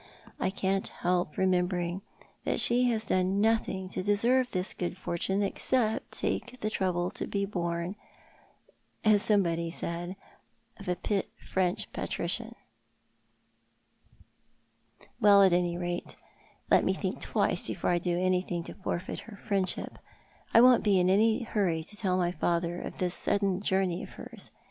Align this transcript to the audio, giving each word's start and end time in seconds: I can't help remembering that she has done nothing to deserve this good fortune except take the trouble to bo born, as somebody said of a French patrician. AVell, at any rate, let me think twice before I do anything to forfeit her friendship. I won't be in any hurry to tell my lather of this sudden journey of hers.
I 0.39 0.49
can't 0.49 0.87
help 0.87 1.37
remembering 1.37 2.01
that 2.43 2.59
she 2.59 2.85
has 2.89 3.09
done 3.09 3.39
nothing 3.39 3.87
to 3.89 4.01
deserve 4.01 4.49
this 4.49 4.73
good 4.73 4.97
fortune 4.97 5.43
except 5.43 6.13
take 6.17 6.59
the 6.61 6.71
trouble 6.71 7.11
to 7.11 7.27
bo 7.27 7.45
born, 7.45 7.95
as 9.05 9.21
somebody 9.21 9.69
said 9.69 10.15
of 10.79 10.87
a 10.87 10.97
French 11.37 11.93
patrician. 11.93 12.55
AVell, 15.21 15.45
at 15.45 15.53
any 15.53 15.77
rate, 15.77 16.15
let 16.71 16.83
me 16.83 16.93
think 16.93 17.21
twice 17.21 17.63
before 17.63 17.91
I 17.91 17.99
do 17.99 18.19
anything 18.19 18.63
to 18.63 18.73
forfeit 18.73 19.19
her 19.29 19.37
friendship. 19.45 19.99
I 20.51 20.61
won't 20.61 20.83
be 20.83 20.99
in 20.99 21.11
any 21.11 21.43
hurry 21.43 21.83
to 21.83 21.95
tell 21.95 22.17
my 22.17 22.33
lather 22.41 22.81
of 22.81 22.97
this 22.97 23.13
sudden 23.13 23.61
journey 23.61 24.01
of 24.01 24.13
hers. 24.13 24.49